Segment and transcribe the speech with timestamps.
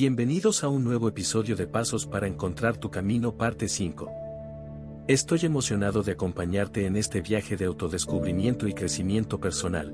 [0.00, 4.10] Bienvenidos a un nuevo episodio de Pasos para Encontrar tu Camino parte 5.
[5.08, 9.92] Estoy emocionado de acompañarte en este viaje de autodescubrimiento y crecimiento personal.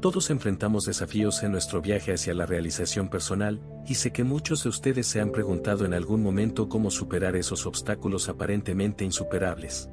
[0.00, 4.68] Todos enfrentamos desafíos en nuestro viaje hacia la realización personal, y sé que muchos de
[4.68, 9.90] ustedes se han preguntado en algún momento cómo superar esos obstáculos aparentemente insuperables.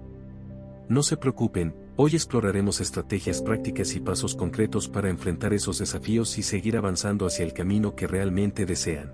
[0.89, 6.43] No se preocupen, hoy exploraremos estrategias prácticas y pasos concretos para enfrentar esos desafíos y
[6.43, 9.13] seguir avanzando hacia el camino que realmente desean.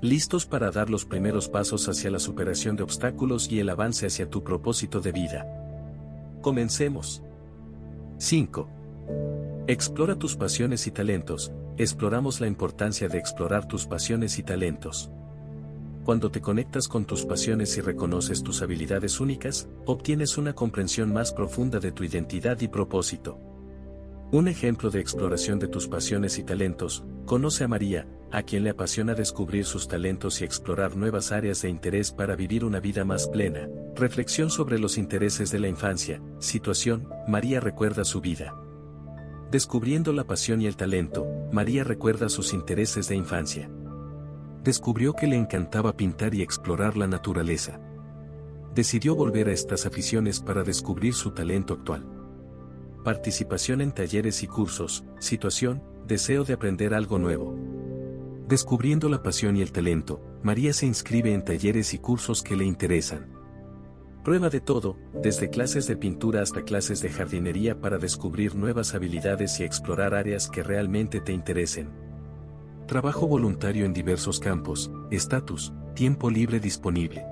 [0.00, 4.30] ¿Listos para dar los primeros pasos hacia la superación de obstáculos y el avance hacia
[4.30, 5.46] tu propósito de vida?
[6.40, 7.22] Comencemos.
[8.18, 8.68] 5.
[9.66, 11.52] Explora tus pasiones y talentos.
[11.78, 15.10] Exploramos la importancia de explorar tus pasiones y talentos.
[16.08, 21.34] Cuando te conectas con tus pasiones y reconoces tus habilidades únicas, obtienes una comprensión más
[21.34, 23.38] profunda de tu identidad y propósito.
[24.32, 28.70] Un ejemplo de exploración de tus pasiones y talentos, conoce a María, a quien le
[28.70, 33.28] apasiona descubrir sus talentos y explorar nuevas áreas de interés para vivir una vida más
[33.28, 33.68] plena.
[33.94, 36.22] Reflexión sobre los intereses de la infancia.
[36.38, 38.58] Situación, María recuerda su vida.
[39.50, 43.68] Descubriendo la pasión y el talento, María recuerda sus intereses de infancia
[44.68, 47.80] descubrió que le encantaba pintar y explorar la naturaleza.
[48.74, 52.06] Decidió volver a estas aficiones para descubrir su talento actual.
[53.02, 57.56] Participación en talleres y cursos, situación, deseo de aprender algo nuevo.
[58.46, 62.66] Descubriendo la pasión y el talento, María se inscribe en talleres y cursos que le
[62.66, 63.26] interesan.
[64.22, 69.60] Prueba de todo, desde clases de pintura hasta clases de jardinería para descubrir nuevas habilidades
[69.60, 72.07] y explorar áreas que realmente te interesen.
[72.88, 77.22] Trabajo voluntario en diversos campos, estatus, tiempo libre disponible.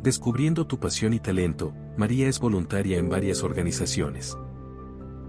[0.00, 4.38] Descubriendo tu pasión y talento, María es voluntaria en varias organizaciones.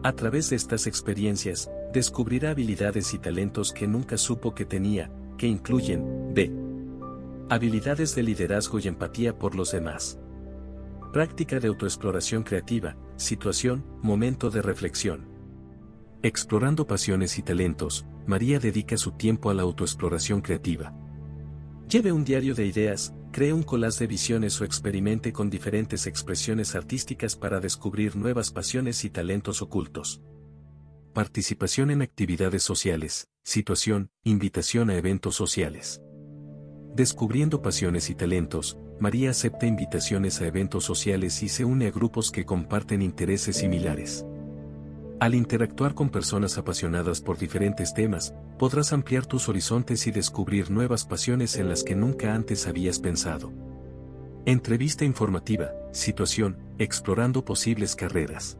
[0.03, 5.47] A través de estas experiencias, descubrirá habilidades y talentos que nunca supo que tenía, que
[5.47, 6.52] incluyen, b.
[7.50, 10.19] Habilidades de liderazgo y empatía por los demás.
[11.12, 15.25] Práctica de autoexploración creativa, situación, momento de reflexión.
[16.22, 20.94] Explorando pasiones y talentos, María dedica su tiempo a la autoexploración creativa.
[21.90, 26.76] Lleve un diario de ideas, cree un collage de visiones o experimente con diferentes expresiones
[26.76, 30.22] artísticas para descubrir nuevas pasiones y talentos ocultos.
[31.14, 36.02] Participación en actividades sociales, situación, invitación a eventos sociales.
[36.96, 42.32] Descubriendo pasiones y talentos, María acepta invitaciones a eventos sociales y se une a grupos
[42.32, 44.26] que comparten intereses similares.
[45.22, 51.06] Al interactuar con personas apasionadas por diferentes temas, podrás ampliar tus horizontes y descubrir nuevas
[51.06, 53.54] pasiones en las que nunca antes habías pensado.
[54.48, 58.58] Entrevista informativa, situación, explorando posibles carreras.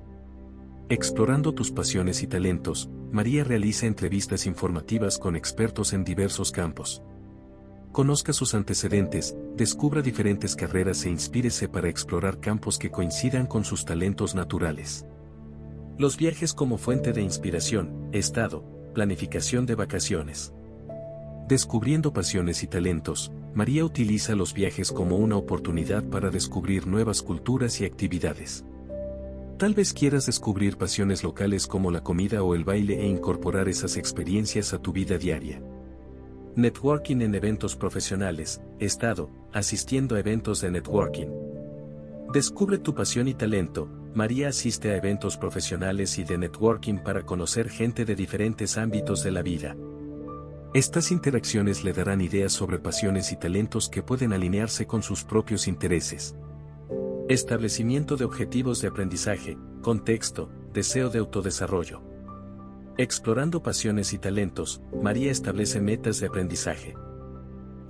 [0.88, 7.02] Explorando tus pasiones y talentos, María realiza entrevistas informativas con expertos en diversos campos.
[7.92, 13.84] Conozca sus antecedentes, descubra diferentes carreras e inspírese para explorar campos que coincidan con sus
[13.84, 15.08] talentos naturales.
[16.02, 18.64] Los viajes como fuente de inspiración, estado,
[18.96, 20.52] planificación de vacaciones.
[21.48, 27.80] Descubriendo pasiones y talentos, María utiliza los viajes como una oportunidad para descubrir nuevas culturas
[27.82, 28.66] y actividades.
[29.60, 33.96] Tal vez quieras descubrir pasiones locales como la comida o el baile e incorporar esas
[33.96, 35.62] experiencias a tu vida diaria.
[36.56, 41.28] Networking en eventos profesionales, estado, asistiendo a eventos de networking.
[42.34, 47.70] Descubre tu pasión y talento, María asiste a eventos profesionales y de networking para conocer
[47.70, 49.78] gente de diferentes ámbitos de la vida.
[50.74, 55.68] Estas interacciones le darán ideas sobre pasiones y talentos que pueden alinearse con sus propios
[55.68, 56.36] intereses.
[57.30, 62.02] Establecimiento de objetivos de aprendizaje, contexto, deseo de autodesarrollo.
[62.98, 66.96] Explorando pasiones y talentos, María establece metas de aprendizaje.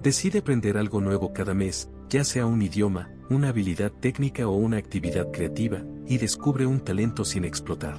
[0.04, 4.78] Decide aprender algo nuevo cada mes, ya sea un idioma, una habilidad técnica o una
[4.78, 7.98] actividad creativa, y descubre un talento sin explotar.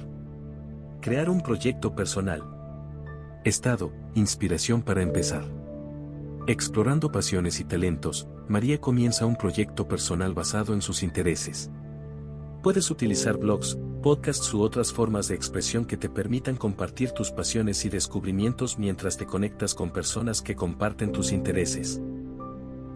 [1.01, 2.43] Crear un proyecto personal.
[3.43, 5.43] Estado, inspiración para empezar.
[6.47, 11.71] Explorando pasiones y talentos, María comienza un proyecto personal basado en sus intereses.
[12.61, 17.83] Puedes utilizar blogs, podcasts u otras formas de expresión que te permitan compartir tus pasiones
[17.85, 22.01] y descubrimientos mientras te conectas con personas que comparten tus intereses.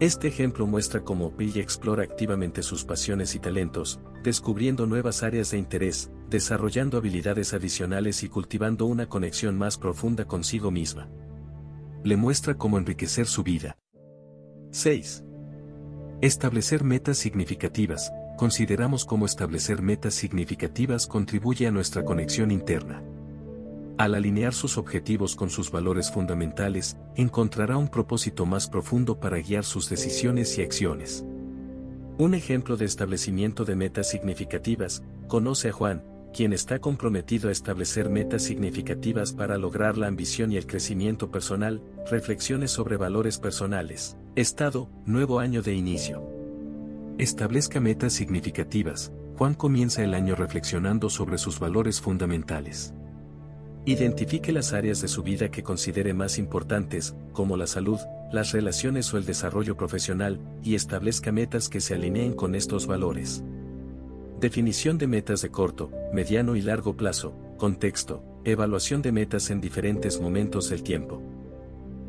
[0.00, 5.58] Este ejemplo muestra cómo Pilla explora activamente sus pasiones y talentos, descubriendo nuevas áreas de
[5.58, 11.10] interés, desarrollando habilidades adicionales y cultivando una conexión más profunda consigo misma.
[12.04, 13.76] Le muestra cómo enriquecer su vida.
[14.70, 15.24] 6.
[16.20, 18.12] Establecer metas significativas.
[18.36, 23.02] Consideramos cómo establecer metas significativas contribuye a nuestra conexión interna.
[23.98, 29.64] Al alinear sus objetivos con sus valores fundamentales, encontrará un propósito más profundo para guiar
[29.64, 31.24] sus decisiones y acciones.
[32.16, 38.08] Un ejemplo de establecimiento de metas significativas, conoce a Juan, quien está comprometido a establecer
[38.08, 44.88] metas significativas para lograr la ambición y el crecimiento personal, reflexiones sobre valores personales, estado,
[45.06, 46.22] nuevo año de inicio.
[47.18, 52.94] Establezca metas significativas, Juan comienza el año reflexionando sobre sus valores fundamentales.
[53.88, 57.98] Identifique las áreas de su vida que considere más importantes, como la salud,
[58.30, 63.42] las relaciones o el desarrollo profesional, y establezca metas que se alineen con estos valores.
[64.40, 70.20] Definición de metas de corto, mediano y largo plazo, contexto, evaluación de metas en diferentes
[70.20, 71.22] momentos del tiempo.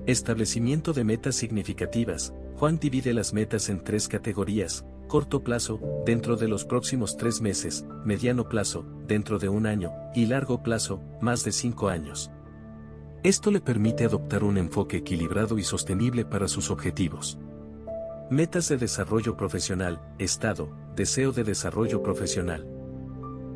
[0.06, 2.34] Establecimiento de metas significativas.
[2.58, 7.86] Juan divide las metas en tres categorías, corto plazo, dentro de los próximos tres meses,
[8.06, 12.32] mediano plazo, dentro de un año, y largo plazo, más de cinco años.
[13.24, 17.38] Esto le permite adoptar un enfoque equilibrado y sostenible para sus objetivos.
[18.30, 22.66] Metas de desarrollo profesional, estado, deseo de desarrollo profesional.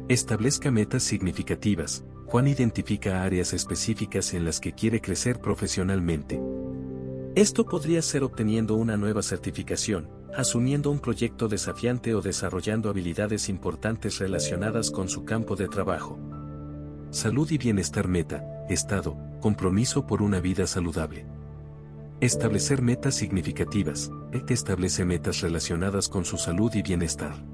[0.10, 2.04] Establezca metas significativas.
[2.26, 6.42] Juan identifica áreas específicas en las que quiere crecer profesionalmente.
[7.36, 14.20] Esto podría ser obteniendo una nueva certificación, asumiendo un proyecto desafiante o desarrollando habilidades importantes
[14.20, 16.18] relacionadas con su campo de trabajo.
[17.12, 21.26] Salud y bienestar meta, estado, compromiso por una vida saludable.
[22.20, 24.10] Establecer metas significativas.
[24.48, 27.46] que establece metas relacionadas con su salud y bienestar.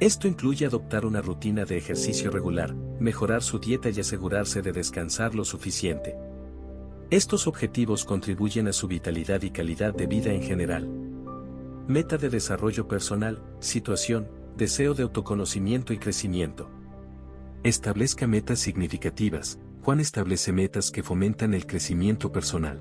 [0.00, 5.36] Esto incluye adoptar una rutina de ejercicio regular, mejorar su dieta y asegurarse de descansar
[5.36, 6.16] lo suficiente.
[7.10, 11.03] Estos objetivos contribuyen a su vitalidad y calidad de vida en general.
[11.86, 14.26] Meta de desarrollo personal, situación,
[14.56, 16.70] deseo de autoconocimiento y crecimiento.
[17.62, 19.58] Establezca metas significativas.
[19.82, 22.80] Juan establece metas que fomentan el crecimiento personal.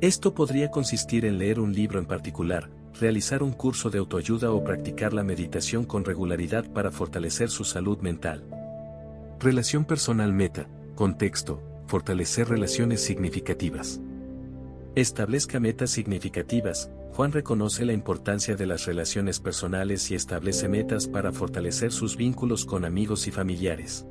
[0.00, 2.70] Esto podría consistir en leer un libro en particular,
[3.00, 7.98] realizar un curso de autoayuda o practicar la meditación con regularidad para fortalecer su salud
[8.02, 8.44] mental.
[9.40, 14.00] Relación personal meta, contexto, fortalecer relaciones significativas.
[14.94, 16.88] Establezca metas significativas.
[17.16, 22.66] Juan reconoce la importancia de las relaciones personales y establece metas para fortalecer sus vínculos
[22.66, 24.04] con amigos y familiares.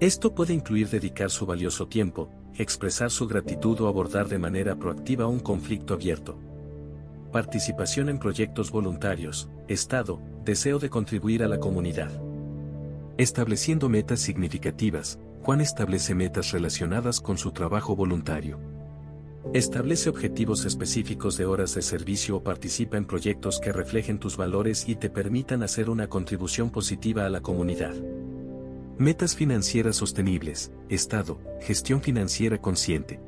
[0.00, 5.26] Esto puede incluir dedicar su valioso tiempo, expresar su gratitud o abordar de manera proactiva
[5.26, 6.40] un conflicto abierto.
[7.32, 12.10] Participación en proyectos voluntarios, Estado, deseo de contribuir a la comunidad.
[13.18, 18.75] Estableciendo metas significativas, Juan establece metas relacionadas con su trabajo voluntario.
[19.54, 24.88] Establece objetivos específicos de horas de servicio o participa en proyectos que reflejen tus valores
[24.88, 27.94] y te permitan hacer una contribución positiva a la comunidad.
[28.98, 33.20] Metas financieras sostenibles, Estado, gestión financiera consciente.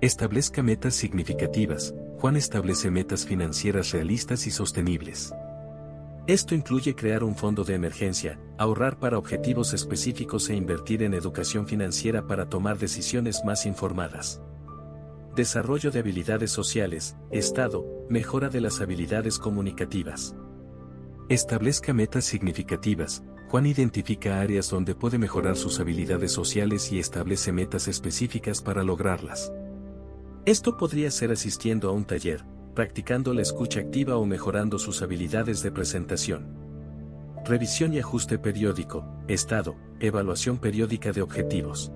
[0.00, 5.32] Establezca metas significativas, Juan establece metas financieras realistas y sostenibles.
[6.28, 11.66] Esto incluye crear un fondo de emergencia, ahorrar para objetivos específicos e invertir en educación
[11.66, 14.40] financiera para tomar decisiones más informadas.
[15.34, 20.36] Desarrollo de habilidades sociales, Estado, mejora de las habilidades comunicativas.
[21.30, 27.88] Establezca metas significativas, Juan identifica áreas donde puede mejorar sus habilidades sociales y establece metas
[27.88, 29.50] específicas para lograrlas.
[30.44, 35.62] Esto podría ser asistiendo a un taller, practicando la escucha activa o mejorando sus habilidades
[35.62, 36.58] de presentación.
[37.46, 41.90] Revisión y ajuste periódico, estado, evaluación periódica de objetivos.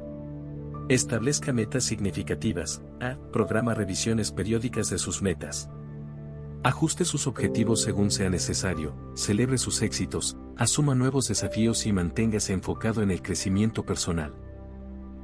[0.88, 2.80] Establezca metas significativas.
[3.00, 3.16] A.
[3.32, 5.68] Programa revisiones periódicas de sus metas.
[6.62, 13.02] Ajuste sus objetivos según sea necesario, celebre sus éxitos, asuma nuevos desafíos y manténgase enfocado
[13.02, 14.32] en el crecimiento personal.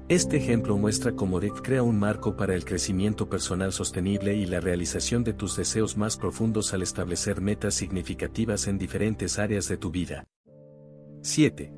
[0.08, 4.58] Este ejemplo muestra cómo DEC crea un marco para el crecimiento personal sostenible y la
[4.58, 9.92] realización de tus deseos más profundos al establecer metas significativas en diferentes áreas de tu
[9.92, 10.26] vida.
[11.22, 11.72] 7.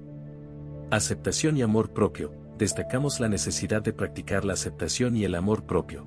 [0.91, 2.44] Aceptación y amor propio.
[2.59, 6.07] Destacamos la necesidad de practicar la aceptación y el amor propio.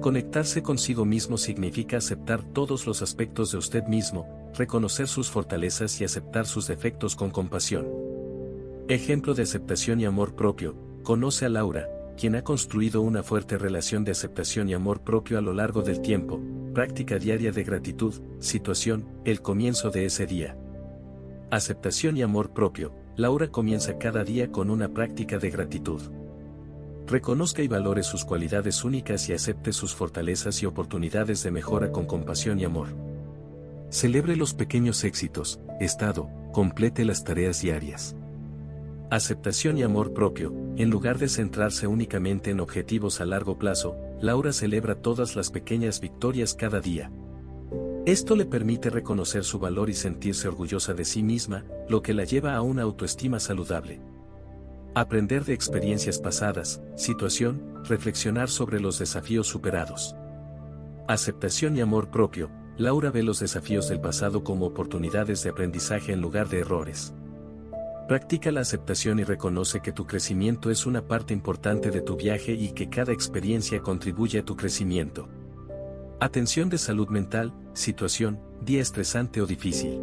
[0.00, 6.04] Conectarse consigo mismo significa aceptar todos los aspectos de usted mismo, reconocer sus fortalezas y
[6.04, 7.88] aceptar sus defectos con compasión.
[8.88, 14.04] Ejemplo de aceptación y amor propio, conoce a Laura, quien ha construido una fuerte relación
[14.04, 16.40] de aceptación y amor propio a lo largo del tiempo,
[16.72, 20.56] práctica diaria de gratitud, situación, el comienzo de ese día.
[21.50, 26.02] Aceptación y amor propio, Laura comienza cada día con una práctica de gratitud.
[27.06, 32.04] Reconozca y valore sus cualidades únicas y acepte sus fortalezas y oportunidades de mejora con
[32.04, 32.88] compasión y amor.
[33.88, 38.16] Celebre los pequeños éxitos, estado, complete las tareas diarias.
[39.10, 44.52] Aceptación y amor propio, en lugar de centrarse únicamente en objetivos a largo plazo, Laura
[44.52, 47.10] celebra todas las pequeñas victorias cada día.
[48.06, 52.22] Esto le permite reconocer su valor y sentirse orgullosa de sí misma, lo que la
[52.22, 54.00] lleva a una autoestima saludable.
[54.94, 60.14] Aprender de experiencias pasadas, situación, reflexionar sobre los desafíos superados.
[61.08, 62.48] Aceptación y amor propio,
[62.78, 67.12] Laura ve los desafíos del pasado como oportunidades de aprendizaje en lugar de errores.
[68.06, 72.52] Practica la aceptación y reconoce que tu crecimiento es una parte importante de tu viaje
[72.52, 75.28] y que cada experiencia contribuye a tu crecimiento.
[76.20, 80.00] Atención de salud mental, situación, día estresante o difícil.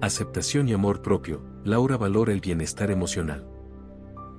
[0.00, 3.48] Aceptación y amor propio, Laura valora el bienestar emocional.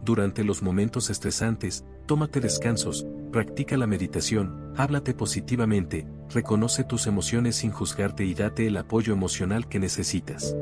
[0.03, 7.71] Durante los momentos estresantes, tómate descansos, practica la meditación, háblate positivamente, reconoce tus emociones sin
[7.71, 10.55] juzgarte y date el apoyo emocional que necesitas.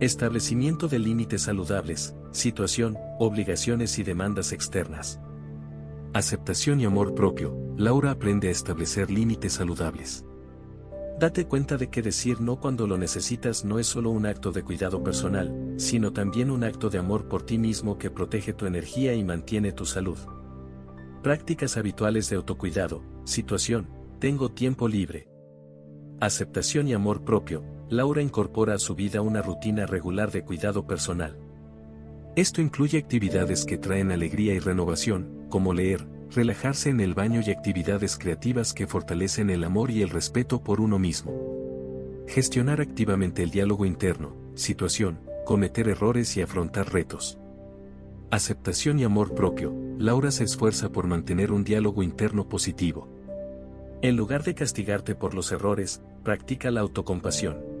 [0.00, 5.20] Establecimiento de límites saludables, situación, obligaciones y demandas externas.
[6.14, 10.24] Aceptación y amor propio, Laura aprende a establecer límites saludables.
[11.18, 14.62] Date cuenta de que decir no cuando lo necesitas no es solo un acto de
[14.62, 19.14] cuidado personal, sino también un acto de amor por ti mismo que protege tu energía
[19.14, 20.18] y mantiene tu salud.
[21.22, 25.26] Prácticas habituales de autocuidado, situación, tengo tiempo libre.
[26.20, 31.38] Aceptación y amor propio, Laura incorpora a su vida una rutina regular de cuidado personal.
[32.36, 37.50] Esto incluye actividades que traen alegría y renovación, como leer, relajarse en el baño y
[37.50, 41.32] actividades creativas que fortalecen el amor y el respeto por uno mismo.
[42.26, 47.38] Gestionar activamente el diálogo interno, situación, cometer errores y afrontar retos.
[48.30, 53.08] Aceptación y amor propio, Laura se esfuerza por mantener un diálogo interno positivo.
[54.02, 57.75] En lugar de castigarte por los errores, practica la autocompasión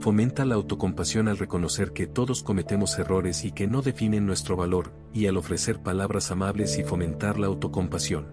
[0.00, 4.92] fomenta la autocompasión al reconocer que todos cometemos errores y que no definen nuestro valor,
[5.12, 8.26] y al ofrecer palabras amables y fomentar la autocompasión.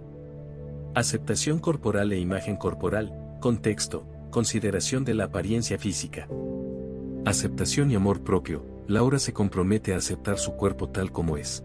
[0.95, 6.27] Aceptación corporal e imagen corporal, contexto, consideración de la apariencia física.
[7.25, 11.63] Aceptación y amor propio, Laura se compromete a aceptar su cuerpo tal como es.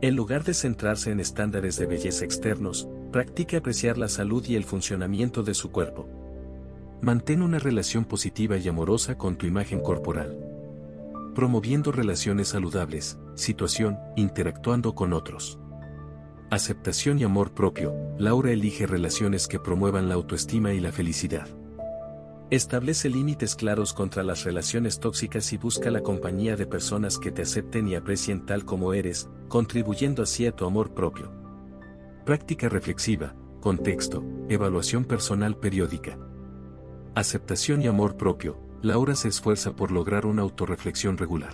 [0.00, 4.64] En lugar de centrarse en estándares de belleza externos, practica apreciar la salud y el
[4.64, 6.08] funcionamiento de su cuerpo.
[7.00, 10.36] Mantén una relación positiva y amorosa con tu imagen corporal.
[11.32, 15.60] Promoviendo relaciones saludables, situación, interactuando con otros.
[16.50, 21.46] Aceptación y amor propio, Laura elige relaciones que promuevan la autoestima y la felicidad.
[22.50, 27.42] Establece límites claros contra las relaciones tóxicas y busca la compañía de personas que te
[27.42, 31.30] acepten y aprecien tal como eres, contribuyendo así a tu amor propio.
[32.24, 36.18] Práctica reflexiva, contexto, evaluación personal periódica.
[37.18, 41.52] Aceptación y amor propio, Laura se esfuerza por lograr una autorreflexión regular.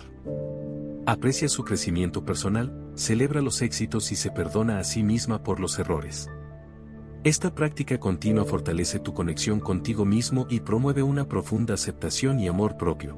[1.07, 5.79] Aprecia su crecimiento personal, celebra los éxitos y se perdona a sí misma por los
[5.79, 6.29] errores.
[7.23, 12.77] Esta práctica continua fortalece tu conexión contigo mismo y promueve una profunda aceptación y amor
[12.77, 13.17] propio.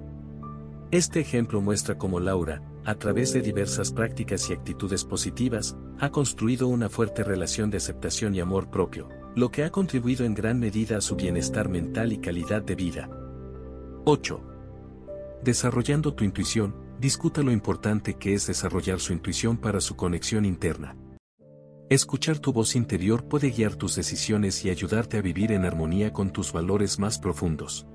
[0.90, 6.70] Este ejemplo muestra cómo Laura, a través de diversas prácticas y actitudes positivas, ha construido
[6.70, 10.98] una fuerte relación de aceptación y amor propio, lo que ha contribuido en gran medida
[10.98, 13.08] a su bienestar mental y calidad de vida.
[14.04, 14.42] 8.
[15.44, 20.98] Desarrollando tu intuición, discuta lo importante que es desarrollar su intuición para su conexión interna.
[21.88, 26.32] Escuchar tu voz interior puede guiar tus decisiones y ayudarte a vivir en armonía con
[26.32, 27.86] tus valores más profundos.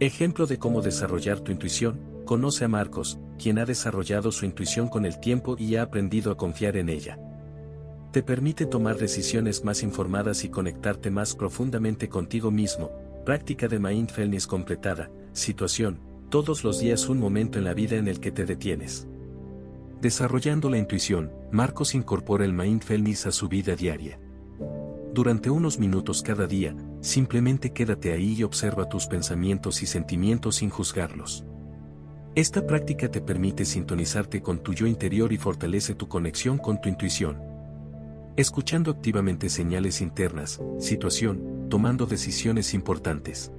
[0.00, 5.06] Ejemplo de cómo desarrollar tu intuición, conoce a Marcos, quien ha desarrollado su intuición con
[5.06, 7.16] el tiempo y ha aprendido a confiar en ella.
[8.18, 12.90] Te permite tomar decisiones más informadas y conectarte más profundamente contigo mismo.
[13.24, 15.08] Práctica de mindfulness completada.
[15.32, 16.00] Situación.
[16.28, 19.06] Todos los días un momento en la vida en el que te detienes.
[20.00, 24.18] Desarrollando la intuición, Marcos incorpora el mindfulness a su vida diaria.
[25.14, 30.70] Durante unos minutos cada día, simplemente quédate ahí y observa tus pensamientos y sentimientos sin
[30.70, 31.44] juzgarlos.
[32.34, 36.88] Esta práctica te permite sintonizarte con tu yo interior y fortalece tu conexión con tu
[36.88, 37.56] intuición
[38.38, 43.50] escuchando activamente señales internas, situación, tomando decisiones importantes.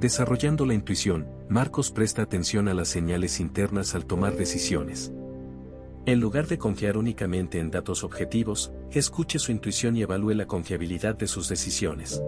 [0.00, 5.12] Desarrollando la intuición, Marcos presta atención a las señales internas al tomar decisiones.
[6.06, 11.14] En lugar de confiar únicamente en datos objetivos, escuche su intuición y evalúe la confiabilidad
[11.14, 12.22] de sus decisiones.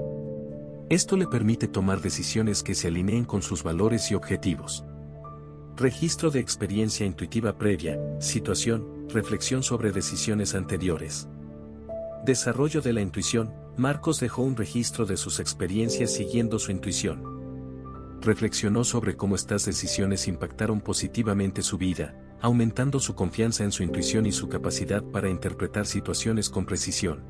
[0.90, 4.84] Esto le permite tomar decisiones que se alineen con sus valores y objetivos.
[5.78, 11.26] Registro de experiencia intuitiva previa, situación, reflexión sobre decisiones anteriores.
[12.24, 17.22] Desarrollo de la intuición, Marcos dejó un registro de sus experiencias siguiendo su intuición.
[18.22, 24.24] Reflexionó sobre cómo estas decisiones impactaron positivamente su vida, aumentando su confianza en su intuición
[24.24, 27.24] y su capacidad para interpretar situaciones con precisión.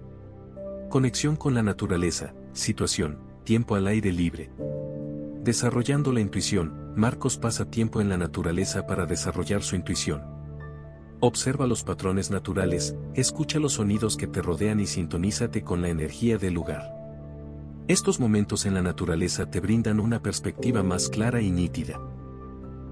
[0.91, 4.53] Conexión con la naturaleza, situación, tiempo al aire libre.
[5.43, 10.34] Desarrollando la intuición, Marcos pasa tiempo en la naturaleza para desarrollar su intuición.
[11.26, 16.37] Observa los patrones naturales, escucha los sonidos que te rodean y sintonízate con la energía
[16.37, 16.83] del lugar.
[17.88, 21.99] Estos momentos en la naturaleza te brindan una perspectiva más clara y nítida.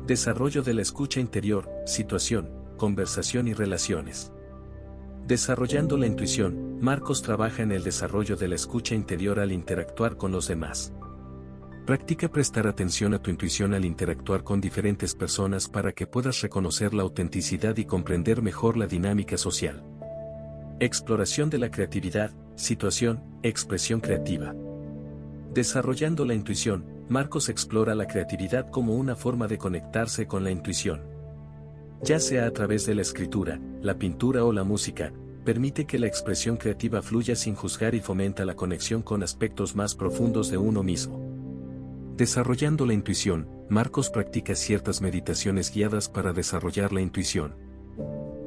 [0.07, 2.49] Desarrollo de la escucha interior, situación,
[2.79, 4.33] conversación y relaciones.
[5.27, 10.33] Desarrollando la intuición, Marcos trabaja en el desarrollo de la escucha interior al interactuar con
[10.33, 10.95] los demás.
[11.87, 16.95] Practica prestar atención a tu intuición al interactuar con diferentes personas para que puedas reconocer
[16.95, 19.83] la autenticidad y comprender mejor la dinámica social.
[20.79, 24.55] Exploración de la creatividad, situación, expresión creativa.
[25.53, 31.03] Desarrollando la intuición, Marcos explora la creatividad como una forma de conectarse con la intuición.
[32.01, 35.13] Ya sea a través de la escritura, la pintura o la música,
[35.45, 39.97] permite que la expresión creativa fluya sin juzgar y fomenta la conexión con aspectos más
[39.97, 41.32] profundos de uno mismo.
[42.23, 47.57] Desarrollando la intuición, Marcos practica ciertas meditaciones guiadas para desarrollar la intuición.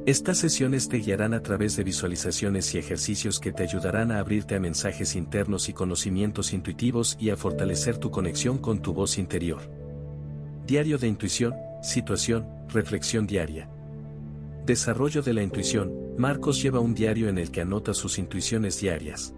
[0.06, 4.54] Estas sesiones te guiarán a través de visualizaciones y ejercicios que te ayudarán a abrirte
[4.54, 9.60] a mensajes internos y conocimientos intuitivos y a fortalecer tu conexión con tu voz interior.
[10.66, 13.68] Diario de intuición, situación, reflexión diaria.
[14.64, 19.34] Desarrollo de la intuición, Marcos lleva un diario en el que anota sus intuiciones diarias.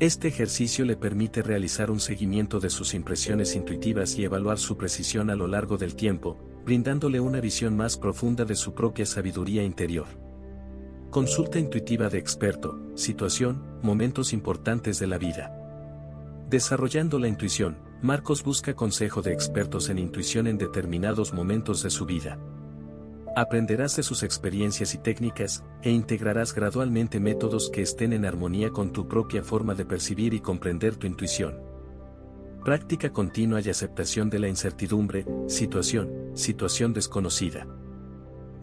[0.00, 5.28] Este ejercicio le permite realizar un seguimiento de sus impresiones intuitivas y evaluar su precisión
[5.28, 10.06] a lo largo del tiempo, brindándole una visión más profunda de su propia sabiduría interior.
[11.10, 15.52] Consulta intuitiva de experto, situación, momentos importantes de la vida.
[16.48, 22.06] Desarrollando la intuición, Marcos busca consejo de expertos en intuición en determinados momentos de su
[22.06, 22.38] vida.
[23.38, 28.92] Aprenderás de sus experiencias y técnicas, e integrarás gradualmente métodos que estén en armonía con
[28.92, 31.56] tu propia forma de percibir y comprender tu intuición.
[32.64, 37.64] Práctica continua y aceptación de la incertidumbre, situación, situación desconocida.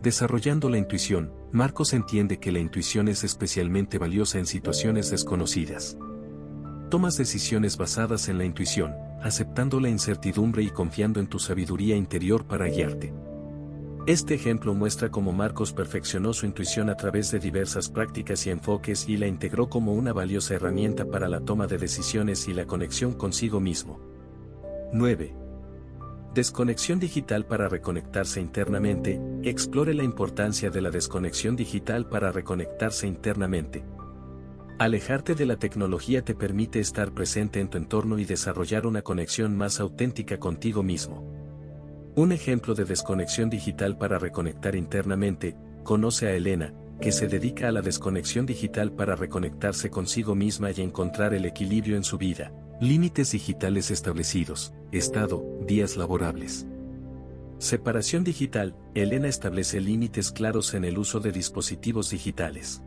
[0.03, 5.97] Desarrollando la intuición, Marcos entiende que la intuición es especialmente valiosa en situaciones desconocidas.
[6.89, 12.45] Tomas decisiones basadas en la intuición, aceptando la incertidumbre y confiando en tu sabiduría interior
[12.45, 13.13] para guiarte.
[14.07, 19.09] Este ejemplo muestra cómo Marcos perfeccionó su intuición a través de diversas prácticas y enfoques
[19.09, 23.13] y la integró como una valiosa herramienta para la toma de decisiones y la conexión
[23.13, 23.99] consigo mismo.
[24.93, 25.35] 9.
[26.35, 33.83] Desconexión digital para reconectarse internamente, explore la importancia de la desconexión digital para reconectarse internamente.
[34.77, 39.57] Alejarte de la tecnología te permite estar presente en tu entorno y desarrollar una conexión
[39.57, 41.34] más auténtica contigo mismo.
[42.15, 47.73] Un ejemplo de desconexión digital para reconectar internamente, conoce a Elena, que se dedica a
[47.73, 52.53] la desconexión digital para reconectarse consigo misma y encontrar el equilibrio en su vida.
[52.79, 56.65] Límites digitales establecidos, estado, días laborables.
[57.57, 62.81] Separación digital, Elena establece límites claros en el uso de dispositivos digitales.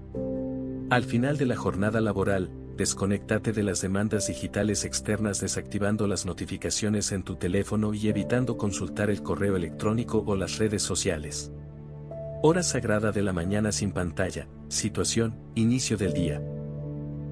[0.88, 7.11] Al final de la jornada laboral, desconéctate de las demandas digitales externas desactivando las notificaciones
[7.11, 11.51] en tu teléfono y evitando consultar el correo electrónico o las redes sociales.
[12.41, 16.41] Hora sagrada de la mañana sin pantalla, situación, inicio del día.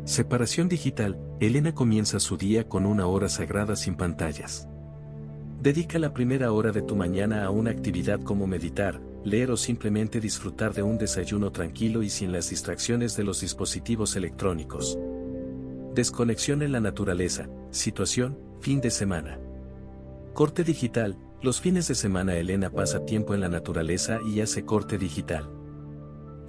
[0.04, 4.68] Separación digital, Elena comienza su día con una hora sagrada sin pantallas.
[5.62, 10.18] Dedica la primera hora de tu mañana a una actividad como meditar, leer o simplemente
[10.18, 14.98] disfrutar de un desayuno tranquilo y sin las distracciones de los dispositivos electrónicos.
[15.96, 19.40] Desconexión en la naturaleza, situación, fin de semana.
[20.34, 24.98] Corte digital, los fines de semana Elena pasa tiempo en la naturaleza y hace corte
[24.98, 25.48] digital.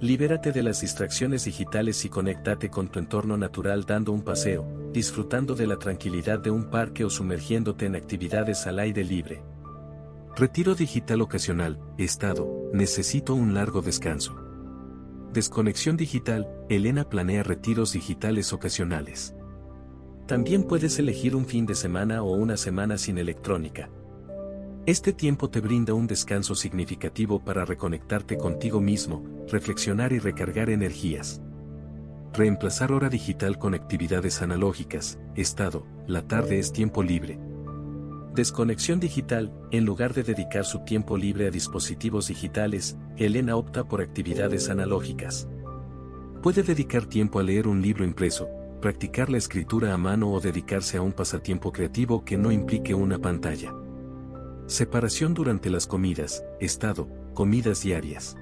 [0.02, 5.54] Libérate de las distracciones digitales y conéctate con tu entorno natural dando un paseo, disfrutando
[5.54, 9.42] de la tranquilidad de un parque o sumergiéndote en actividades al aire libre.
[10.36, 14.36] Retiro digital ocasional, estado, necesito un largo descanso.
[15.32, 19.34] Desconexión digital, Elena planea retiros digitales ocasionales.
[20.28, 23.88] También puedes elegir un fin de semana o una semana sin electrónica.
[24.84, 31.40] Este tiempo te brinda un descanso significativo para reconectarte contigo mismo, reflexionar y recargar energías.
[32.34, 37.40] Reemplazar hora digital con actividades analógicas, estado, la tarde es tiempo libre.
[38.34, 44.02] Desconexión digital, en lugar de dedicar su tiempo libre a dispositivos digitales, Elena opta por
[44.02, 45.48] actividades analógicas.
[46.42, 50.96] Puede dedicar tiempo a leer un libro impreso, practicar la escritura a mano o dedicarse
[50.96, 53.74] a un pasatiempo creativo que no implique una pantalla.
[54.66, 58.36] Separación durante las comidas, estado, Comidas diarias.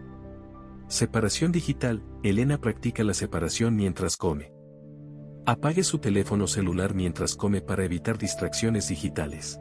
[0.88, 4.54] Separación digital, Elena practica la separación mientras come.
[5.44, 9.60] Apague su teléfono celular mientras come para evitar distracciones digitales.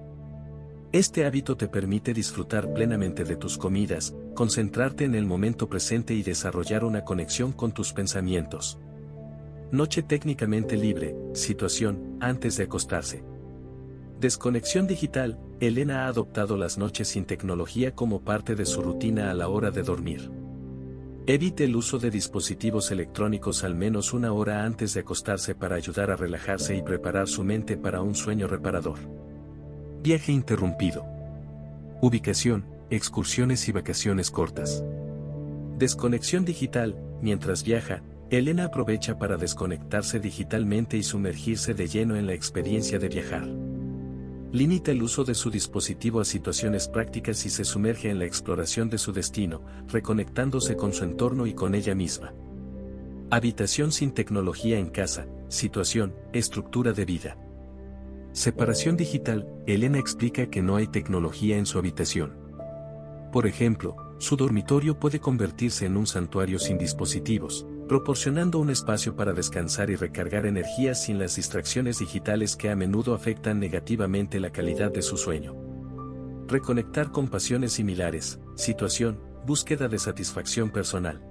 [0.94, 6.24] Este hábito te permite disfrutar plenamente de tus comidas, concentrarte en el momento presente y
[6.24, 8.80] desarrollar una conexión con tus pensamientos.
[9.76, 13.26] Noche técnicamente libre, situación, antes de acostarse.
[14.22, 19.34] Desconexión digital, Elena ha adoptado las noches sin tecnología como parte de su rutina a
[19.34, 20.32] la hora de dormir.
[21.28, 26.10] Evite el uso de dispositivos electrónicos al menos una hora antes de acostarse para ayudar
[26.10, 29.00] a relajarse y preparar su mente para un sueño reparador.
[30.02, 31.06] Viaje interrumpido.
[32.00, 34.86] Ubicación, excursiones y vacaciones cortas.
[35.78, 42.34] Desconexión digital, mientras viaja, Elena aprovecha para desconectarse digitalmente y sumergirse de lleno en la
[42.34, 43.48] experiencia de viajar.
[44.52, 48.90] Limita el uso de su dispositivo a situaciones prácticas y se sumerge en la exploración
[48.90, 52.34] de su destino, reconectándose con su entorno y con ella misma.
[53.30, 57.38] Habitación sin tecnología en casa, situación, estructura de vida.
[58.32, 62.34] Separación digital, Elena explica que no hay tecnología en su habitación.
[63.32, 69.34] Por ejemplo, su dormitorio puede convertirse en un santuario sin dispositivos, proporcionando un espacio para
[69.34, 74.92] descansar y recargar energías sin las distracciones digitales que a menudo afectan negativamente la calidad
[74.92, 75.56] de su sueño.
[76.48, 81.22] Reconectar con pasiones similares, situación, búsqueda de satisfacción personal.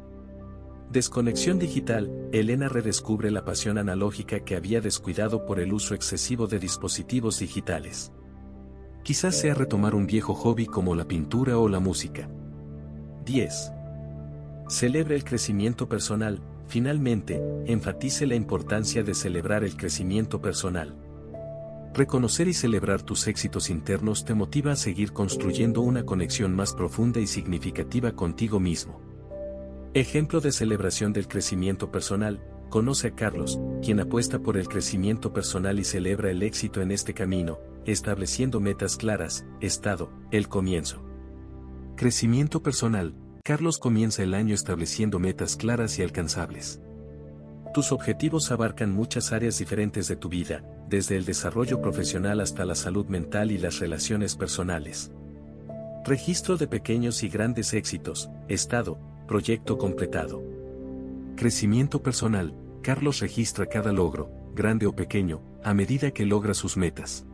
[0.90, 6.60] Desconexión digital, Elena redescubre la pasión analógica que había descuidado por el uso excesivo de
[6.60, 8.12] dispositivos digitales.
[9.02, 12.28] Quizás sea retomar un viejo hobby como la pintura o la música.
[13.24, 13.72] 10.
[14.68, 20.96] Celebra el crecimiento personal, finalmente, enfatice la importancia de celebrar el crecimiento personal.
[21.92, 27.20] Reconocer y celebrar tus éxitos internos te motiva a seguir construyendo una conexión más profunda
[27.20, 29.00] y significativa contigo mismo.
[29.92, 35.78] Ejemplo de celebración del crecimiento personal, conoce a Carlos, quien apuesta por el crecimiento personal
[35.78, 41.04] y celebra el éxito en este camino, estableciendo metas claras, estado, el comienzo.
[41.96, 43.14] Crecimiento personal,
[43.46, 46.80] Carlos comienza el año estableciendo metas claras y alcanzables.
[47.74, 52.74] Tus objetivos abarcan muchas áreas diferentes de tu vida, desde el desarrollo profesional hasta la
[52.74, 55.12] salud mental y las relaciones personales.
[56.06, 60.42] Registro de pequeños y grandes éxitos, estado, Proyecto completado.
[61.36, 62.54] Crecimiento personal.
[62.82, 67.26] Carlos registra cada logro, grande o pequeño, a medida que logra sus metas.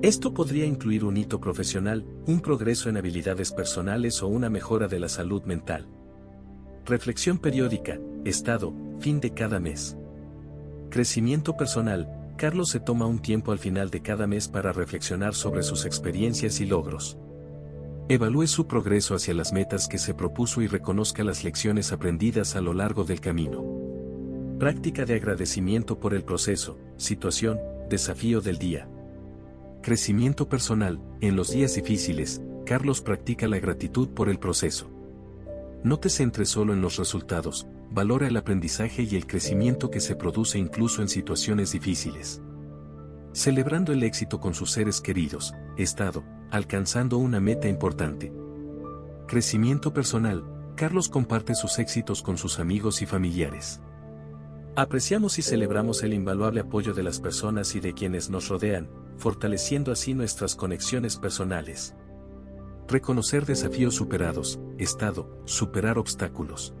[0.00, 5.00] Esto podría incluir un hito profesional, un progreso en habilidades personales o una mejora de
[5.00, 5.88] la salud mental.
[6.86, 9.96] Reflexión periódica, estado, fin de cada mes.
[10.88, 15.64] Crecimiento personal, Carlos se toma un tiempo al final de cada mes para reflexionar sobre
[15.64, 17.18] sus experiencias y logros.
[18.08, 22.60] Evalúe su progreso hacia las metas que se propuso y reconozca las lecciones aprendidas a
[22.60, 23.64] lo largo del camino.
[24.60, 27.58] Práctica de agradecimiento por el proceso, situación,
[27.90, 28.88] desafío del día.
[29.82, 34.90] Crecimiento personal, en los días difíciles, Carlos practica la gratitud por el proceso.
[35.84, 40.16] No te centres solo en los resultados, valora el aprendizaje y el crecimiento que se
[40.16, 42.42] produce incluso en situaciones difíciles.
[43.32, 48.32] Celebrando el éxito con sus seres queridos, estado, alcanzando una meta importante.
[49.26, 53.80] Crecimiento personal, Carlos comparte sus éxitos con sus amigos y familiares.
[54.78, 59.90] Apreciamos y celebramos el invaluable apoyo de las personas y de quienes nos rodean, fortaleciendo
[59.90, 61.96] así nuestras conexiones personales.
[62.86, 66.76] Reconocer desafíos superados, estado, superar obstáculos.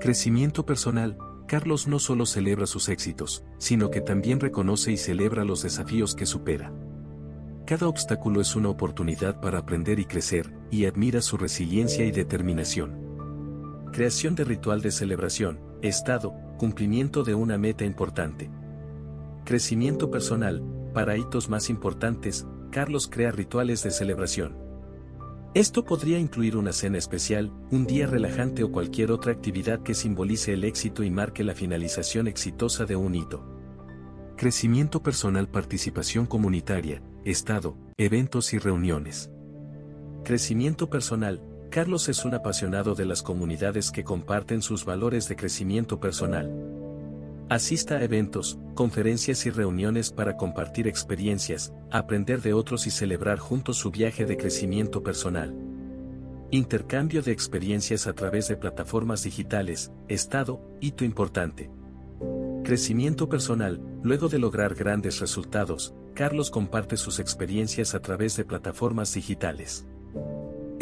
[0.00, 5.62] Crecimiento personal, Carlos no solo celebra sus éxitos, sino que también reconoce y celebra los
[5.62, 6.72] desafíos que supera.
[7.66, 13.90] Cada obstáculo es una oportunidad para aprender y crecer, y admira su resiliencia y determinación.
[13.92, 18.48] Creación de ritual de celebración, estado, cumplimiento de una meta importante.
[19.44, 20.62] Crecimiento personal,
[20.94, 24.56] para hitos más importantes, Carlos crea rituales de celebración.
[25.54, 30.52] Esto podría incluir una cena especial, un día relajante o cualquier otra actividad que simbolice
[30.52, 33.44] el éxito y marque la finalización exitosa de un hito.
[34.36, 39.32] Crecimiento personal, participación comunitaria, estado, eventos y reuniones.
[40.22, 45.98] Crecimiento personal, Carlos es un apasionado de las comunidades que comparten sus valores de crecimiento
[46.00, 46.52] personal.
[47.48, 53.78] Asista a eventos, conferencias y reuniones para compartir experiencias, aprender de otros y celebrar juntos
[53.78, 55.56] su viaje de crecimiento personal.
[56.50, 61.70] Intercambio de experiencias a través de plataformas digitales, estado, hito importante.
[62.64, 69.14] Crecimiento personal, luego de lograr grandes resultados, Carlos comparte sus experiencias a través de plataformas
[69.14, 69.86] digitales.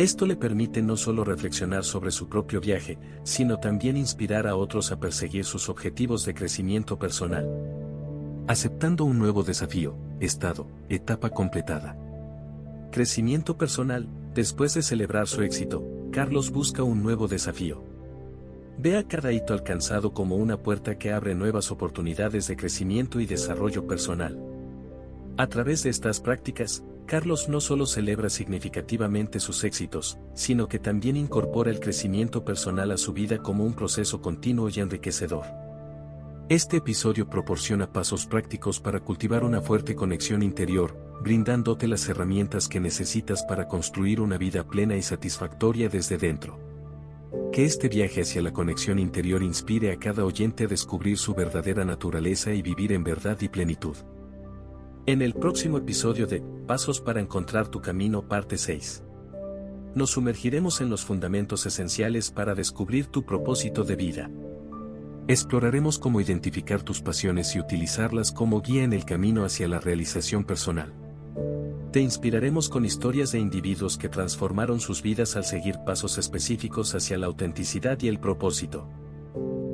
[0.01, 4.93] Esto le permite no solo reflexionar sobre su propio viaje, sino también inspirar a otros
[4.93, 7.47] a perseguir sus objetivos de crecimiento personal.
[8.49, 11.99] Aceptando un nuevo desafío, estado, etapa completada.
[12.91, 17.85] Crecimiento personal, después de celebrar su éxito, Carlos busca un nuevo desafío.
[18.79, 23.27] Ve a cada hito alcanzado como una puerta que abre nuevas oportunidades de crecimiento y
[23.27, 24.43] desarrollo personal.
[25.37, 31.17] A través de estas prácticas, Carlos no solo celebra significativamente sus éxitos, sino que también
[31.17, 35.45] incorpora el crecimiento personal a su vida como un proceso continuo y enriquecedor.
[36.49, 42.79] Este episodio proporciona pasos prácticos para cultivar una fuerte conexión interior, brindándote las herramientas que
[42.79, 46.61] necesitas para construir una vida plena y satisfactoria desde dentro.
[47.51, 51.85] Que este viaje hacia la conexión interior inspire a cada oyente a descubrir su verdadera
[51.85, 53.97] naturaleza y vivir en verdad y plenitud.
[55.11, 59.03] En el próximo episodio de Pasos para encontrar tu camino parte 6.
[59.97, 64.31] Nos sumergiremos en los fundamentos esenciales para descubrir tu propósito de vida.
[65.27, 70.45] Exploraremos cómo identificar tus pasiones y utilizarlas como guía en el camino hacia la realización
[70.45, 70.95] personal.
[71.91, 77.19] Te inspiraremos con historias de individuos que transformaron sus vidas al seguir pasos específicos hacia
[77.19, 78.89] la autenticidad y el propósito.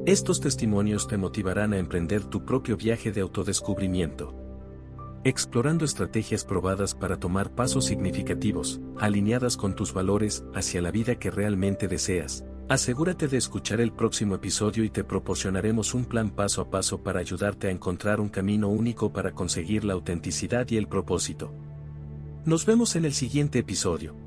[0.07, 4.46] Estos testimonios te motivarán a emprender tu propio viaje de autodescubrimiento.
[5.27, 11.33] Explorando estrategias probadas para tomar pasos significativos, alineadas con tus valores, hacia la vida que
[11.33, 16.71] realmente deseas, Asegúrate de escuchar el próximo episodio y te proporcionaremos un plan paso a
[16.71, 21.53] paso para ayudarte a encontrar un camino único para conseguir la autenticidad y el propósito.
[22.45, 24.26] Nos vemos en el siguiente episodio.